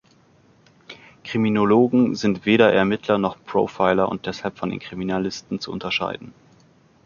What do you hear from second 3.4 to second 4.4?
Profiler und